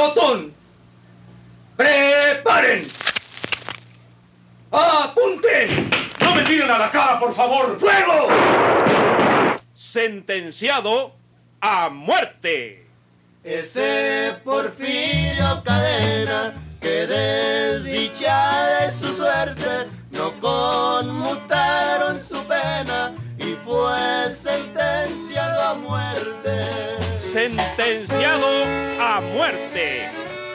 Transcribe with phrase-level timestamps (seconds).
[0.00, 0.52] pelotón.
[1.76, 2.88] ¡Preparen!
[4.70, 5.90] ¡Apunten!
[6.20, 7.78] ¡No me tiren a la cara, por favor!
[7.78, 8.28] ¡Fuego!
[9.74, 11.14] Sentenciado
[11.60, 12.86] a muerte.
[13.42, 25.62] Ese Porfirio Cadena, que desdichada es su suerte, no conmutaron su pena y fue sentenciado
[25.62, 27.09] a muerte.
[27.32, 28.64] Sentenciado
[29.00, 30.08] a muerte.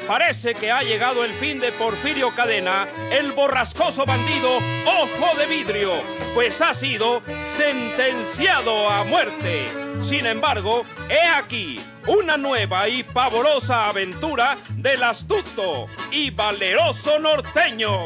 [0.06, 5.94] Parece que ha llegado el fin de Porfirio Cadena, el borrascoso bandido Ojo de Vidrio,
[6.34, 7.22] pues ha sido
[7.56, 9.70] sentenciado a muerte.
[10.02, 18.00] Sin embargo, he aquí una nueva y pavorosa aventura del astuto y valeroso norteño.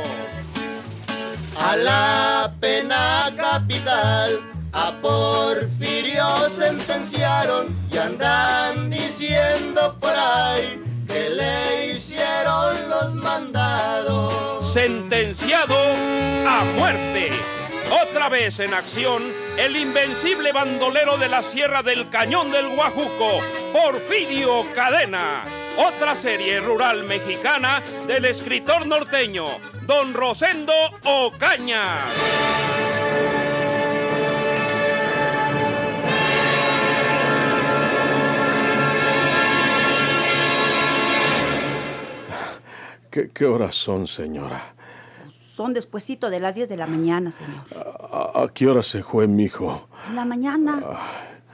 [1.60, 12.90] A la pena capital, a Porfirio sentenciaron y andan diciendo por ahí que le hicieron
[12.90, 14.74] los mandados.
[14.74, 17.32] Sentenciado a muerte.
[18.04, 19.24] Otra vez en acción,
[19.58, 23.40] el invencible bandolero de la Sierra del Cañón del Guajuco,
[23.74, 25.44] Porfirio Cadena.
[25.78, 29.46] Otra serie rural mexicana del escritor norteño,
[29.88, 30.74] don Rosendo
[31.04, 32.06] Ocaña.
[43.10, 44.74] ¿Qué, qué horas son, señora?
[45.56, 47.62] Son despuesito de las 10 de la mañana, señor.
[48.12, 49.88] ¿A, a qué hora se fue mi hijo?
[50.10, 50.82] En la mañana.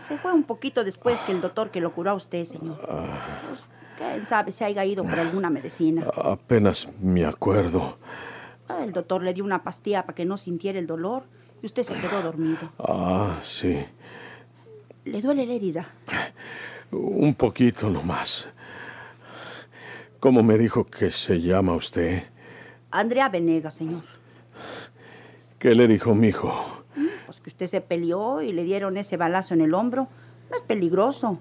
[0.08, 2.78] Se fue un poquito después que el doctor que lo curó a usted, señor.
[2.80, 3.60] Pues,
[3.98, 6.06] quién sabe si haya ido por alguna medicina.
[6.16, 7.98] Apenas me acuerdo.
[8.68, 11.24] Ah, El doctor le dio una pastilla para que no sintiera el dolor
[11.62, 12.72] y usted se quedó dormido.
[12.78, 13.84] Ah, sí.
[15.06, 15.88] ¿Le duele la herida?
[16.92, 18.50] Un poquito nomás.
[20.20, 22.24] ¿Cómo me dijo que se llama usted?
[22.92, 24.04] Andrea Venegas, señor.
[25.60, 26.84] ¿Qué le dijo mi hijo?
[27.26, 30.08] Pues que usted se peleó y le dieron ese balazo en el hombro.
[30.50, 31.40] No es peligroso.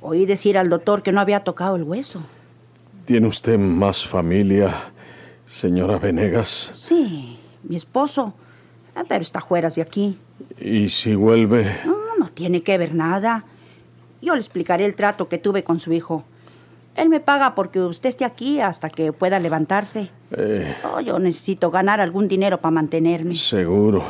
[0.00, 2.22] Oí decir al doctor que no había tocado el hueso.
[3.04, 4.92] ¿Tiene usted más familia,
[5.46, 6.70] señora Venegas?
[6.74, 8.34] Sí, mi esposo.
[8.94, 10.18] Ah, Pero está fuera de aquí.
[10.60, 11.64] ¿Y si vuelve?
[11.84, 13.44] No, no tiene que ver nada.
[14.20, 16.24] Yo le explicaré el trato que tuve con su hijo.
[17.00, 20.10] Él me paga porque usted esté aquí hasta que pueda levantarse.
[20.32, 23.34] Eh, Oh, yo necesito ganar algún dinero para mantenerme.
[23.34, 24.04] seguro.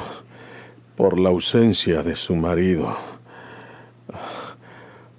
[0.96, 2.96] Por la ausencia de su marido.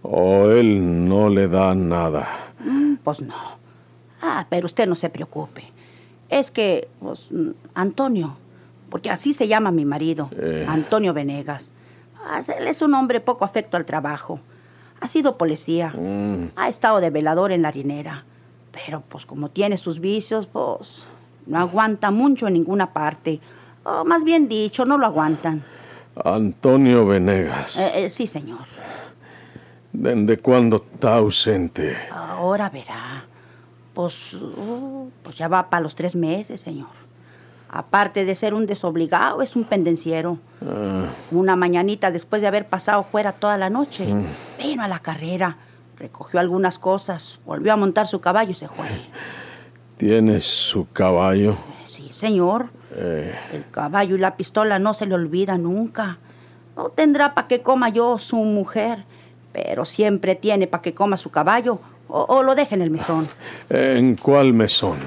[0.04, 2.28] ¿O él no le da nada?
[2.60, 3.36] Mm, Pues no.
[4.22, 5.64] Ah, pero usted no se preocupe.
[6.30, 7.30] Es que, pues,
[7.74, 8.36] Antonio,
[8.90, 10.66] porque así se llama mi marido, Eh.
[10.68, 11.72] Antonio Venegas.
[12.24, 14.40] Ah, él es un hombre poco afecto al trabajo.
[15.02, 15.90] Ha sido policía.
[15.90, 18.24] Mm, Ha estado de velador en la harinera.
[18.72, 21.04] Pero, pues, como tiene sus vicios, pues,
[21.46, 23.42] no aguanta mucho en ninguna parte.
[23.84, 25.64] O más bien dicho, no lo aguantan.
[26.24, 27.78] Antonio Venegas.
[27.78, 28.60] Eh, eh, sí, señor.
[29.92, 31.98] ¿Desde cuándo está ausente?
[32.12, 33.26] Ahora verá.
[33.94, 36.88] Pues, uh, pues ya va para los tres meses, señor.
[37.74, 40.38] Aparte de ser un desobligado, es un pendenciero.
[40.62, 44.14] Ah, Una mañanita después de haber pasado fuera toda la noche,
[44.62, 45.56] vino a la carrera,
[45.98, 48.88] recogió algunas cosas, volvió a montar su caballo y se fue.
[49.96, 51.56] ¿Tiene su caballo?
[51.86, 52.66] Sí, señor.
[52.94, 56.18] Eh, El caballo y la pistola no se le olvida nunca.
[56.76, 59.06] No tendrá para que coma yo su mujer,
[59.54, 61.80] pero siempre tiene para que coma su caballo
[62.10, 63.30] o, o lo deje en el mesón.
[63.70, 64.98] ¿En cuál mesón?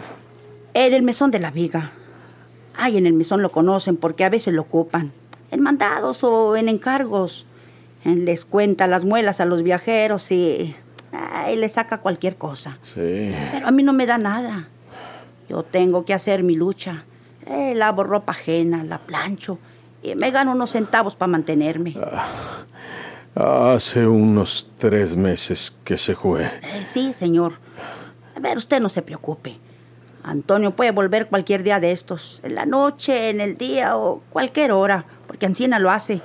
[0.73, 1.93] En el mesón de la viga.
[2.77, 5.13] Ay, en el mesón lo conocen porque a veces lo ocupan.
[5.51, 7.47] En mandados o en encargos.
[8.05, 10.75] Les cuenta las muelas a los viajeros y...
[11.13, 12.79] Ay, les saca cualquier cosa.
[12.83, 13.33] Sí.
[13.53, 14.69] Pero a mí no me da nada.
[15.49, 17.05] Yo tengo que hacer mi lucha.
[17.47, 19.59] Eh, lavo ropa ajena, la plancho
[20.05, 21.97] y me gano unos centavos para mantenerme.
[23.35, 26.45] Hace unos tres meses que se fue.
[26.45, 27.55] Eh, sí, señor.
[28.37, 29.57] A ver, usted no se preocupe.
[30.25, 34.73] Antonio puede volver cualquier día de estos, en la noche, en el día o cualquier
[34.73, 36.23] hora, porque Ancina lo hace.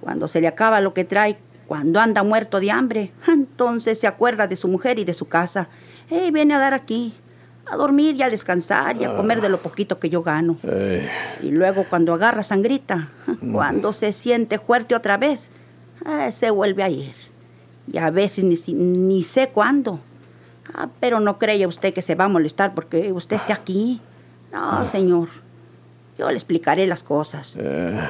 [0.00, 1.36] Cuando se le acaba lo que trae,
[1.66, 5.68] cuando anda muerto de hambre, entonces se acuerda de su mujer y de su casa.
[6.08, 7.14] Y viene a dar aquí,
[7.66, 10.56] a dormir y a descansar y a comer de lo poquito que yo gano.
[11.42, 13.08] Y luego cuando agarra sangrita,
[13.52, 15.50] cuando se siente fuerte otra vez,
[16.04, 17.14] ah, se vuelve a ir.
[17.92, 20.00] Y a veces ni sé cuándo.
[20.74, 24.00] Ah, pero no cree usted que se va a molestar porque usted esté aquí.
[24.52, 25.28] No, señor.
[26.18, 27.56] Yo le explicaré las cosas.
[27.58, 28.00] eh,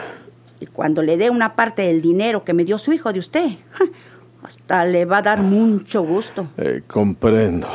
[0.61, 3.50] Y cuando le dé una parte del dinero que me dio su hijo de usted,
[4.43, 6.49] hasta le va a dar mucho gusto.
[6.56, 7.69] eh, comprendo.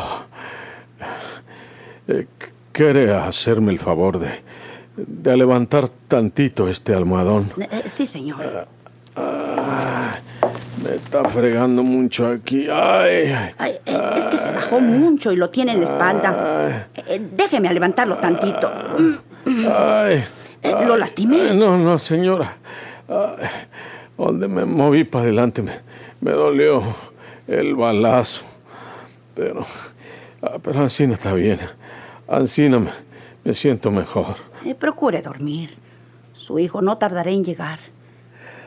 [2.08, 2.28] Eh,
[2.72, 4.42] ¿Quiere hacerme el favor de,
[4.96, 7.52] de levantar tantito este almohadón?
[7.88, 8.66] Sí, señor.
[9.16, 9.61] Ah,
[10.84, 12.68] me está fregando mucho aquí.
[12.70, 16.88] Ay, Ay, eh, es que se bajó mucho y lo tiene en la espalda.
[16.96, 18.72] Eh, déjeme levantarlo tantito.
[19.48, 20.24] ay.
[20.64, 21.54] Eh, ¿Lo lastimé?
[21.56, 22.58] No, no, señora.
[24.18, 25.80] Donde me moví para adelante me,
[26.22, 26.84] me dolió
[27.48, 28.44] el balazo.
[29.36, 29.66] Pero,
[30.42, 31.60] ah, pero Ancina está bien.
[32.28, 32.92] Ancina me,
[33.44, 34.36] me siento mejor.
[34.64, 35.72] Eh, procure dormir.
[36.34, 37.80] Su hijo no tardará en llegar.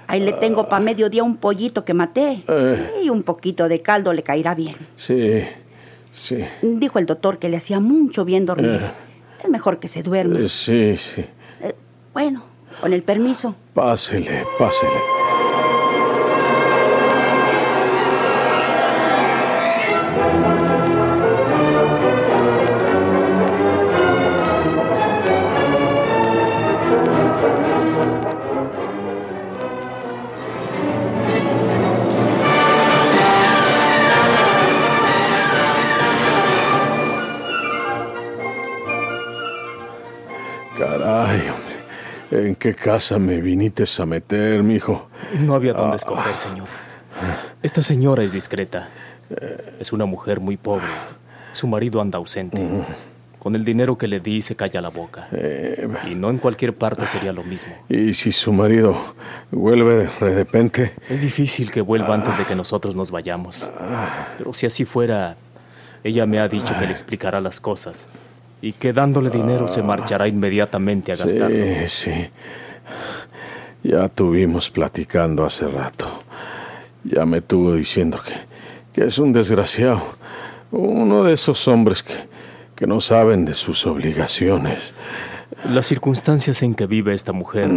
[0.07, 2.45] Ahí le tengo para mediodía un pollito que maté.
[2.49, 2.91] Eh.
[3.05, 4.77] Y un poquito de caldo le caerá bien.
[4.97, 5.43] Sí,
[6.13, 6.45] sí.
[6.63, 8.81] Dijo el doctor que le hacía mucho bien dormir.
[8.83, 8.91] Eh.
[9.45, 10.39] Es mejor que se duerma.
[10.41, 11.25] Eh, Sí, sí.
[12.13, 12.45] Bueno,
[12.81, 13.55] con el permiso.
[13.75, 15.14] Pásele, pásele.
[40.79, 41.75] Caray, hombre.
[42.49, 45.09] ¿En qué casa me viniste a meter, mijo?
[45.39, 46.67] No había dónde escoger, señor.
[47.63, 48.89] Esta señora es discreta.
[49.79, 50.87] Es una mujer muy pobre.
[51.53, 52.61] Su marido anda ausente.
[53.39, 55.29] Con el dinero que le di se calla la boca.
[55.33, 57.75] Eh, Y no en cualquier parte sería lo mismo.
[57.91, 58.97] ¿Y si su marido
[59.51, 60.95] vuelve de repente?
[61.11, 63.71] Es difícil que vuelva antes de que nosotros nos vayamos.
[64.39, 65.37] Pero si así fuera,
[66.03, 68.09] ella me ha dicho que le explicará las cosas
[68.65, 71.55] y que dándole dinero se marchará inmediatamente a gastarlo.
[71.87, 72.31] Sí, sí.
[73.83, 76.07] Ya tuvimos platicando hace rato.
[77.05, 78.33] Ya me tuvo diciendo que,
[78.95, 80.01] que es un desgraciado.
[80.71, 82.15] Uno de esos hombres que,
[82.75, 84.95] que no saben de sus obligaciones.
[85.71, 87.71] Las circunstancias en que vive esta mujer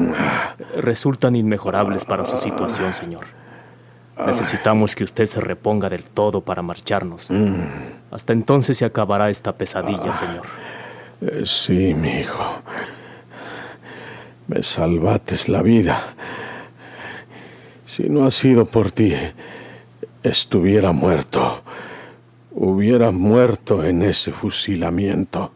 [0.77, 3.25] resultan inmejorables para su situación, señor.
[4.25, 7.29] Necesitamos que usted se reponga del todo para marcharnos.
[8.09, 10.43] Hasta entonces se acabará esta pesadilla, señor.
[11.19, 12.61] Eh, sí, mi hijo.
[14.47, 16.13] Me salvates la vida.
[17.85, 19.13] Si no ha sido por ti,
[20.21, 21.63] estuviera muerto.
[22.51, 25.51] Hubiera muerto en ese fusilamiento.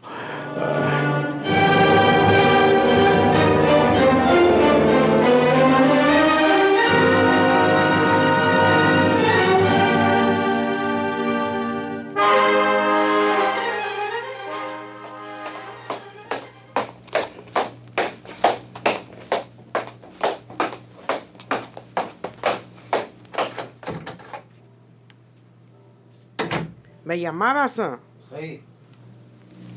[27.22, 27.80] Llamabas?
[28.28, 28.62] Sí,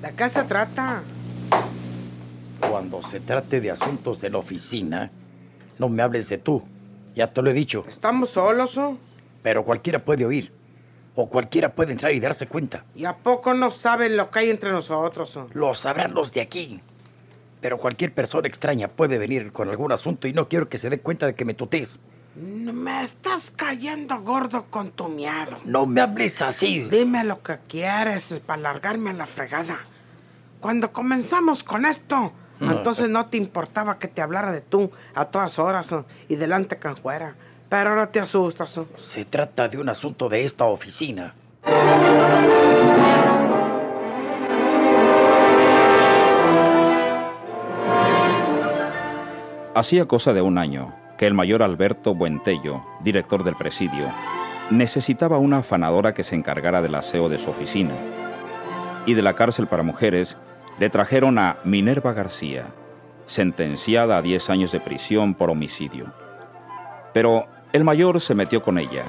[0.01, 1.01] ¿De qué se trata?
[2.69, 5.12] cuando se trate de asuntos de la oficina,
[5.77, 6.63] no me hables de tú.
[7.15, 7.86] Ya te lo he dicho.
[7.88, 8.77] ¿Estamos solos?
[8.77, 8.94] ah?
[9.44, 10.51] Pero cualquiera puede oír.
[11.15, 12.83] O cualquiera puede entrar y darse cuenta.
[12.95, 15.38] ¿Y a poco no saben lo que hay entre nosotros?
[15.38, 15.45] ah?
[15.53, 16.80] Lo sabrán los de aquí.
[17.62, 21.00] Pero cualquier persona extraña puede venir con algún asunto y no quiero que se dé
[21.00, 22.01] cuenta de que me tutees.
[22.35, 25.57] Me estás cayendo gordo con tu miedo.
[25.63, 26.81] No me hables así.
[26.83, 29.77] Dime lo que quieres para largarme a la fregada.
[30.59, 35.57] Cuando comenzamos con esto, entonces no te importaba que te hablara de tú a todas
[35.59, 35.95] horas
[36.27, 37.35] y delante canjuera.
[37.69, 38.81] Pero ahora te asustas.
[38.97, 41.33] Se trata de un asunto de esta oficina.
[49.73, 54.12] Hacía cosa de un año que el mayor Alberto Buentello, director del presidio,
[54.69, 57.94] necesitaba una afanadora que se encargara del aseo de su oficina.
[59.06, 60.38] Y de la cárcel para mujeres
[60.80, 62.66] le trajeron a Minerva García,
[63.28, 66.14] sentenciada a 10 años de prisión por homicidio.
[67.14, 69.06] Pero el mayor se metió con ella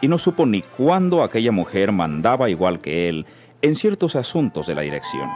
[0.00, 3.26] y no supo ni cuándo aquella mujer mandaba igual que él
[3.62, 5.28] en ciertos asuntos de la dirección.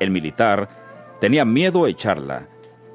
[0.00, 0.68] El militar
[1.20, 2.48] tenía miedo a echarla,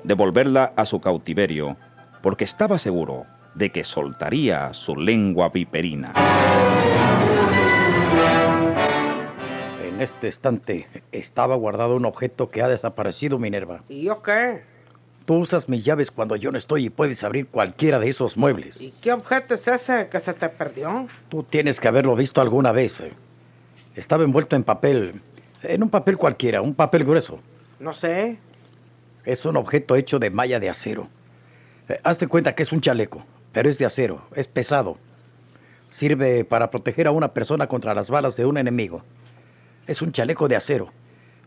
[0.04, 1.78] devolverla a su cautiverio,
[2.22, 6.14] porque estaba seguro de que soltaría su lengua viperina.
[9.86, 13.82] En este estante estaba guardado un objeto que ha desaparecido, Minerva.
[13.90, 14.62] ¿Y yo qué?
[15.26, 18.82] Tú usas mis llaves cuando yo no estoy y puedes abrir cualquiera de esos muebles.
[18.82, 21.08] ¿Y qué objeto es ese que se te perdió?
[21.28, 23.02] Tú tienes que haberlo visto alguna vez.
[23.02, 23.12] eh.
[23.96, 25.22] Estaba envuelto en papel,
[25.62, 27.40] en un papel cualquiera, un papel grueso.
[27.80, 28.40] No sé.
[29.26, 31.08] Es un objeto hecho de malla de acero.
[31.90, 34.98] Eh, hazte cuenta que es un chaleco, pero es de acero, es pesado.
[35.90, 39.02] Sirve para proteger a una persona contra las balas de un enemigo.
[39.88, 40.92] Es un chaleco de acero.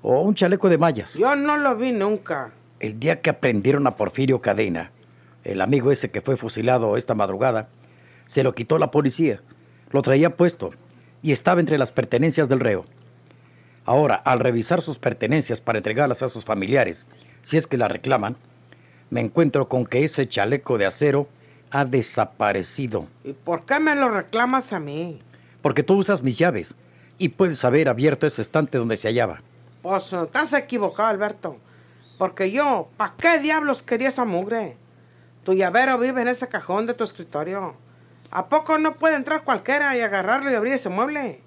[0.04, 1.14] o un chaleco de mallas.
[1.14, 2.50] Yo no lo vi nunca.
[2.80, 4.90] El día que aprendieron a Porfirio Cadena,
[5.44, 7.68] el amigo ese que fue fusilado esta madrugada,
[8.26, 9.40] se lo quitó la policía.
[9.92, 10.72] Lo traía puesto
[11.22, 12.84] y estaba entre las pertenencias del reo.
[13.84, 17.06] Ahora, al revisar sus pertenencias para entregarlas a sus familiares,
[17.42, 18.36] si es que las reclaman,
[19.12, 21.28] me encuentro con que ese chaleco de acero
[21.70, 23.08] ha desaparecido.
[23.24, 25.20] ¿Y por qué me lo reclamas a mí?
[25.60, 26.74] Porque tú usas mis llaves
[27.18, 29.42] y puedes haber abierto ese estante donde se hallaba.
[29.82, 31.58] Pues eh, estás equivocado, Alberto.
[32.16, 34.76] Porque yo, ¿para qué diablos quería esa mugre?
[35.44, 37.74] Tu llavero vive en ese cajón de tu escritorio.
[38.30, 41.42] ¿A poco no puede entrar cualquiera y agarrarlo y abrir ese mueble?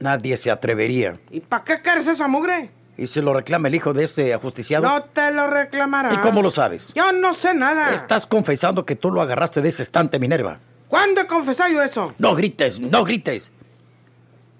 [0.00, 1.18] Nadie se atrevería.
[1.30, 2.70] ¿Y para qué quieres esa mugre?
[3.00, 4.86] ¿Y se lo reclama el hijo de ese ajusticiado?
[4.86, 6.12] No te lo reclamará.
[6.12, 6.92] ¿Y cómo lo sabes?
[6.94, 7.94] Yo no sé nada.
[7.94, 10.58] Estás confesando que tú lo agarraste de ese estante, Minerva.
[10.86, 12.12] ¿Cuándo he confesado yo eso?
[12.18, 13.52] No grites, no grites.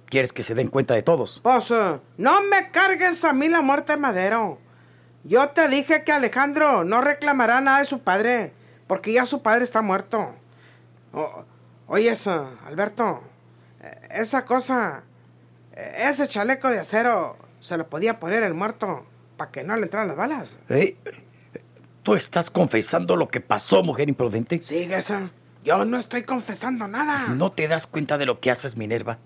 [0.07, 1.41] ¿Quieres que se den cuenta de todos?
[1.43, 1.71] Pues,
[2.17, 4.59] no me cargues a mí la muerte de Madero.
[5.25, 8.55] Yo te dije que Alejandro no reclamará nada de su padre,
[8.87, 10.35] porque ya su padre está muerto.
[11.13, 11.45] O-
[11.89, 13.23] oye, eso, Alberto,
[13.83, 15.03] eh, esa cosa,
[15.77, 19.85] eh, ese chaleco de acero, se lo podía poner el muerto para que no le
[19.85, 20.59] entraran las balas.
[20.69, 20.97] ¿Eh?
[22.03, 24.57] ¿Tú estás confesando lo que pasó, mujer imprudente?
[24.57, 25.31] Esa.
[25.65, 27.29] Yo no estoy confesando nada.
[27.29, 29.19] ¿No te das cuenta de lo que haces, Minerva?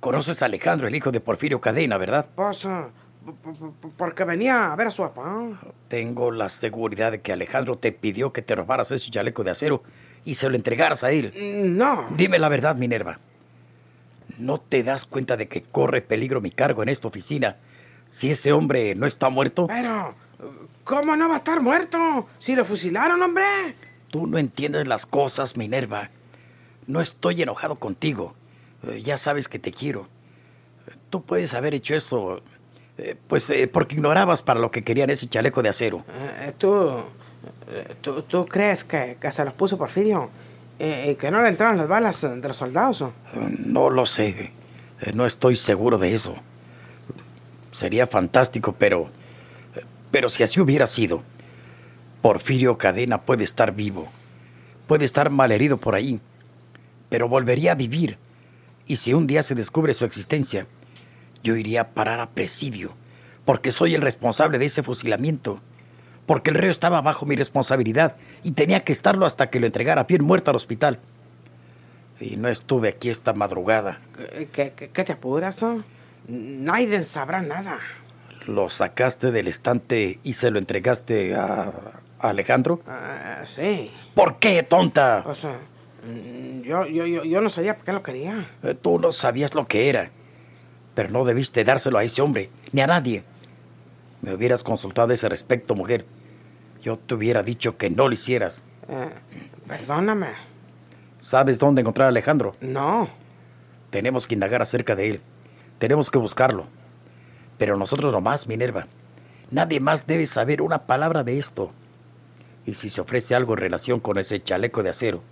[0.00, 2.26] Conoces a Alejandro, el hijo de Porfirio Cadena, ¿verdad?
[2.34, 2.86] Pues, eh,
[3.96, 5.60] porque venía a ver a su papá.
[5.88, 9.82] Tengo la seguridad de que Alejandro te pidió que te robaras ese chaleco de acero
[10.24, 11.32] y se lo entregaras a él.
[11.76, 12.08] No.
[12.16, 13.18] Dime la verdad, Minerva.
[14.38, 17.56] ¿No te das cuenta de que corre peligro mi cargo en esta oficina
[18.06, 19.66] si ese hombre no está muerto?
[19.66, 20.14] Pero,
[20.84, 22.28] ¿cómo no va a estar muerto?
[22.38, 23.44] Si lo fusilaron, hombre.
[24.10, 26.10] Tú no entiendes las cosas, Minerva.
[26.86, 28.34] No estoy enojado contigo.
[28.88, 30.08] Eh, ya sabes que te quiero.
[31.10, 32.42] Tú puedes haber hecho eso,
[32.98, 36.04] eh, pues eh, porque ignorabas para lo que querían ese chaleco de acero.
[36.58, 37.02] ¿tú,
[38.00, 40.30] tú, tú crees que, que se los puso Porfirio?
[40.78, 43.02] Eh, ¿Y que no le entraron las balas eh, de los soldados?
[43.02, 43.10] Eh,
[43.66, 44.52] No lo sé.
[45.00, 46.34] Eh, No estoy seguro de eso.
[47.70, 49.08] Sería fantástico, pero...
[49.76, 51.22] eh, Pero si así hubiera sido,
[52.22, 54.08] Porfirio Cadena puede estar vivo.
[54.86, 56.20] Puede estar malherido por ahí.
[57.08, 58.18] Pero volvería a vivir.
[58.86, 60.66] Y si un día se descubre su existencia,
[61.42, 62.92] yo iría a parar a presidio.
[63.44, 65.60] Porque soy el responsable de ese fusilamiento.
[66.26, 70.04] Porque el reo estaba bajo mi responsabilidad y tenía que estarlo hasta que lo entregara
[70.04, 71.00] bien muerto al hospital.
[72.20, 73.98] Y no estuve aquí esta madrugada.
[74.52, 75.62] ¿Qué, qué- te apuras?
[75.64, 75.80] eh?
[76.28, 77.78] Nadie sabrá nada.
[78.46, 81.72] ¿Lo sacaste del estante y se lo entregaste a,
[82.20, 82.80] a Alejandro?
[82.86, 83.90] Ah, sí.
[84.14, 85.24] ¿Por qué, tonta?
[85.26, 85.58] O sea,
[86.06, 88.46] mm, yo, yo, yo, yo no sabía por qué lo quería.
[88.62, 90.10] Eh, Tú no sabías lo que era.
[90.94, 93.24] Pero no debiste dárselo a ese hombre, ni a nadie.
[94.22, 96.04] Me hubieras consultado a ese respecto, mujer.
[96.84, 98.62] Yo te hubiera dicho que no lo hicieras.
[98.88, 99.08] Eh,
[99.66, 100.28] perdóname.
[101.18, 102.54] ¿Sabes dónde encontrar a Alejandro?
[102.60, 103.08] No.
[103.88, 105.20] Tenemos que indagar acerca de él.
[105.78, 106.66] Tenemos que buscarlo.
[107.56, 108.86] Pero nosotros nomás, Minerva.
[109.50, 111.72] Nadie más debe saber una palabra de esto.
[112.66, 115.22] Y si se ofrece algo en relación con ese chaleco de acero,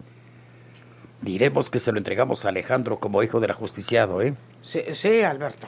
[1.21, 4.35] diremos que se lo entregamos a Alejandro como hijo del ajusticiado, ¿eh?
[4.63, 5.67] Sí, sí, Alberto.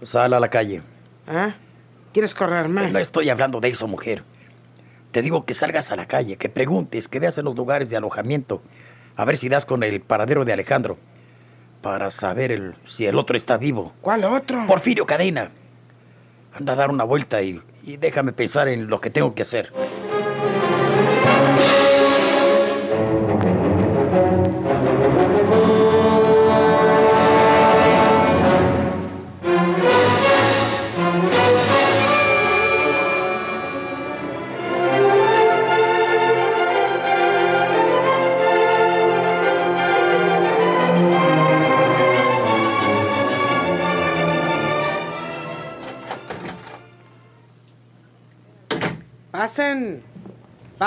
[0.00, 0.82] Sal a la calle.
[1.26, 1.54] ¿Eh?
[2.12, 2.88] ¿Quieres correrme?
[2.92, 4.22] No estoy hablando de eso, mujer.
[5.14, 7.96] Te digo que salgas a la calle, que preguntes, que veas en los lugares de
[7.96, 8.62] alojamiento,
[9.14, 10.98] a ver si das con el paradero de Alejandro,
[11.82, 13.92] para saber el- si el otro está vivo.
[14.00, 14.66] ¿Cuál otro?
[14.66, 15.52] Porfirio Cadena.
[16.52, 19.70] Anda a dar una vuelta y, y déjame pensar en lo que tengo que hacer.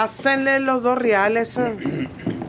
[0.08, 1.58] Pásenle los dos reales.
[1.58, 2.08] eh.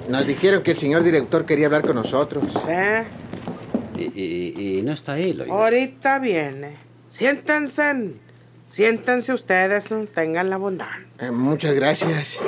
[0.09, 2.53] Nos dijeron que el señor director quería hablar con nosotros.
[2.53, 4.01] Sí.
[4.01, 5.53] Y, y- y no está él, oiga.
[5.53, 6.77] Ahorita viene.
[7.11, 8.13] Siéntense.
[8.69, 9.91] Siéntense ustedes.
[9.91, 10.87] eh, Tengan la bondad.
[11.19, 12.39] Eh, muchas gracias.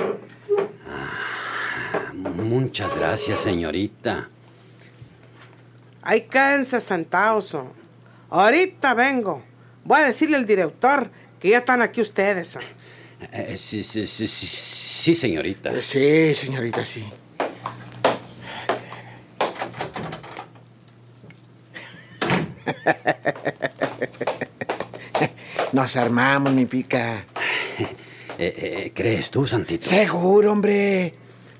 [2.36, 4.28] Muchas gracias, señorita.
[6.02, 7.52] Ahí quédense sentados.
[7.54, 7.72] oh.
[8.30, 9.42] Ahorita vengo.
[9.84, 12.54] Voy a decirle al director que ya están aquí ustedes.
[12.56, 12.60] oh.
[13.32, 14.46] Eh, sí, sí, sí, sí,
[15.00, 15.72] sí, señorita.
[15.72, 17.04] Eh, sí, señorita, sí.
[25.72, 27.24] Nos armamos, mi pica.
[28.42, 29.86] Eh, eh, ¿Crees tú, Santito?
[29.86, 31.12] Seguro, hombre.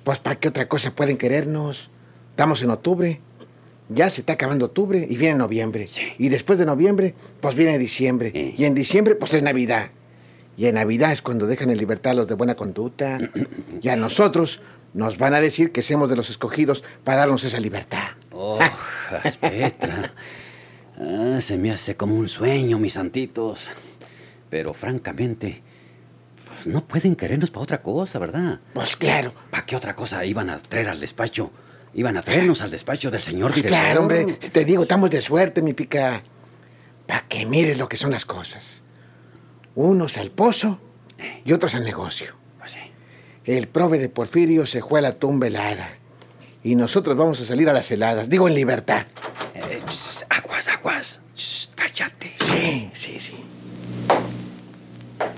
[0.03, 1.91] Pues ¿para qué otra cosa pueden querernos?
[2.31, 3.21] Estamos en octubre.
[3.91, 5.87] Ya se está acabando octubre y viene noviembre.
[6.17, 8.55] Y después de noviembre, pues viene diciembre.
[8.57, 9.91] Y en diciembre, pues es Navidad.
[10.61, 13.19] Y en Navidad es cuando dejan en libertad a los de buena conducta.
[13.81, 14.61] y a nosotros
[14.93, 18.09] nos van a decir que somos de los escogidos para darnos esa libertad.
[18.31, 18.59] Oh,
[19.41, 20.13] Petra.
[20.99, 23.71] Ah, se me hace como un sueño, mis santitos.
[24.51, 25.63] Pero francamente,
[26.47, 28.61] pues no pueden querernos para otra cosa, ¿verdad?
[28.75, 29.33] Pues claro.
[29.51, 31.51] ¿Para qué otra cosa iban a traer al despacho?
[31.95, 33.81] Iban a traernos al despacho del señor Pues director.
[33.83, 34.27] claro, hombre.
[34.41, 36.23] Si te digo, estamos de suerte, mi pica.
[37.07, 38.80] Para que mires lo que son las cosas.
[39.75, 40.79] Unos al pozo
[41.45, 42.35] y otros al negocio.
[42.59, 42.79] Pues sí.
[43.45, 45.97] El prove de Porfirio se fue a la tumba helada.
[46.63, 48.29] Y nosotros vamos a salir a las heladas.
[48.29, 49.07] Digo, en libertad.
[49.55, 49.81] Eh,
[50.29, 51.21] aguas, aguas.
[51.75, 52.35] Cállate.
[52.39, 53.45] Sí, sí, sí.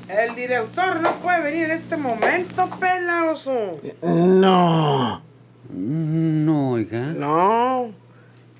[0.09, 3.81] El director no puede venir en este momento, pelaoso.
[4.03, 5.23] No.
[5.71, 7.01] No, oiga.
[7.01, 7.93] No.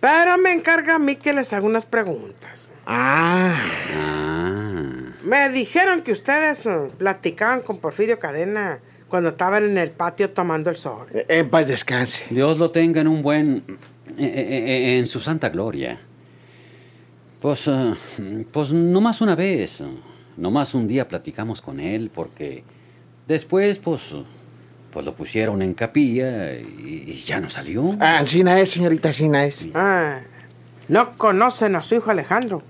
[0.01, 2.73] Pero me encarga a mí que les haga unas preguntas.
[2.87, 3.55] Ah.
[3.95, 4.82] Ah.
[5.25, 10.71] Me dijeron que ustedes eh, platicaban con Porfirio Cadena cuando estaban en el patio tomando
[10.71, 11.07] el sol.
[11.13, 12.25] En paz descanse.
[12.31, 13.65] Dios lo tenga en un buen...
[14.17, 16.01] eh, eh, eh, en su santa gloria.
[17.41, 17.95] Pues, eh,
[18.51, 19.81] pues nomás una vez.
[19.81, 19.85] eh,
[20.37, 22.65] Nomás un día platicamos con él porque
[23.29, 24.25] después, pues, eh,
[24.91, 27.95] pues lo pusieron en capilla y, y ya no salió.
[28.01, 29.67] Ah, Ancina es, señorita, Ancina es.
[29.75, 30.21] Ah,
[30.89, 32.63] no conocen a su hijo Alejandro.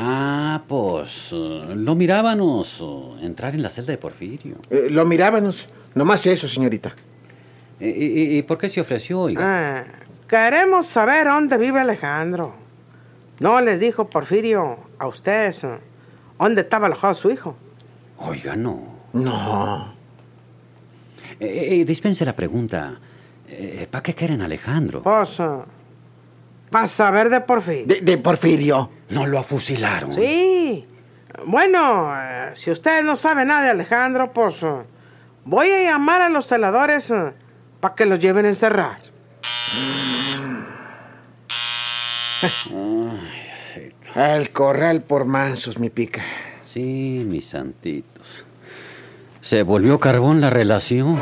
[0.00, 4.56] Ah, pues eh, lo mirábamos eh, entrar en la celda de Porfirio.
[4.70, 5.66] Eh, lo mirábamos.
[5.96, 6.94] Nomás eso, señorita.
[7.80, 9.40] ¿Y, y- y por qué se ofreció, oiga?
[9.42, 9.84] Ah,
[10.28, 12.54] queremos saber dónde vive Alejandro.
[13.40, 15.66] No les dijo Porfirio a ustedes
[16.38, 17.56] dónde estaba alojado su hijo.
[18.18, 18.82] Oiga, no.
[19.12, 19.92] No.
[21.40, 22.98] Eh, eh, dispense la pregunta.
[23.90, 25.02] ¿Para qué quieren a Alejandro?
[25.02, 25.38] Pues,
[26.70, 27.86] para saber de Porfirio.
[27.86, 28.90] De, de Porfirio.
[29.10, 30.14] No lo fusilaron.
[30.14, 30.86] Sí.
[31.46, 34.82] Bueno, eh, si ustedes no saben nada de Alejandro, pues eh,
[35.44, 37.12] voy a llamar a los celadores
[37.80, 38.98] para que los lleven a encerrar.
[44.14, 46.22] Al corral por mansos, mi pica.
[46.64, 48.44] Sí, mis santitos.
[49.40, 51.20] Se volvió carbón la relación.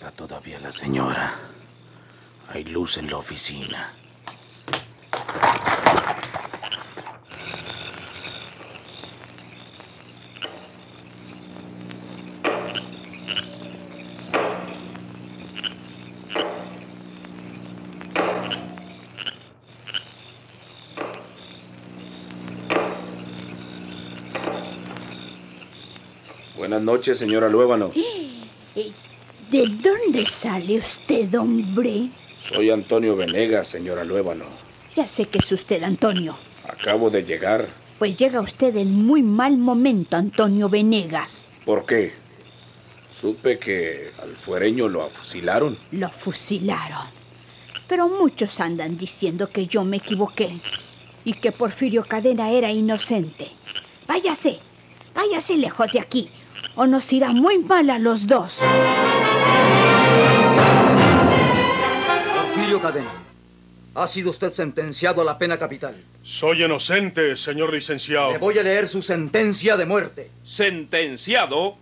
[0.00, 1.34] Está todavía la señora.
[2.48, 3.92] Hay luz en la oficina.
[26.56, 27.92] Buenas noches, señora Luébano.
[29.50, 32.10] ¿De dónde sale usted, hombre?
[32.40, 34.44] Soy Antonio Venegas, señora Luébano.
[34.94, 36.36] Ya sé que es usted, Antonio.
[36.64, 37.66] Acabo de llegar.
[37.98, 41.46] Pues llega usted en muy mal momento, Antonio Venegas.
[41.64, 42.12] ¿Por qué?
[43.12, 45.76] Supe que al fuereño lo afusilaron.
[45.90, 47.08] Lo fusilaron.
[47.88, 50.60] Pero muchos andan diciendo que yo me equivoqué
[51.24, 53.50] y que Porfirio Cadena era inocente.
[54.06, 54.60] Váyase,
[55.12, 56.30] váyase lejos de aquí,
[56.76, 58.60] o nos irá muy mal a los dos.
[62.80, 63.12] Cadena,
[63.94, 65.94] ha sido usted sentenciado a la pena capital.
[66.22, 68.32] Soy inocente, señor licenciado.
[68.32, 70.30] Le voy a leer su sentencia de muerte.
[70.44, 71.76] Sentenciado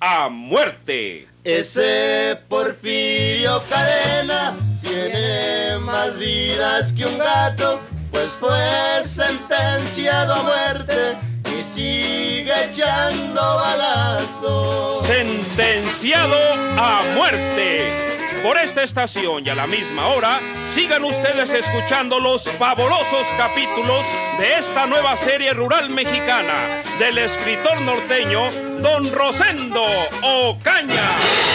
[0.00, 1.28] a muerte.
[1.44, 11.74] Ese Porfirio Cadena tiene más vidas que un gato, pues fue sentenciado a muerte y
[11.74, 15.06] sigue echando balazos.
[15.06, 16.36] Sentenciado
[16.78, 18.11] a muerte.
[18.42, 24.04] Por esta estación y a la misma hora, sigan ustedes escuchando los fabulosos capítulos
[24.38, 28.50] de esta nueva serie rural mexicana del escritor norteño
[28.80, 29.84] Don Rosendo
[30.22, 31.51] Ocaña.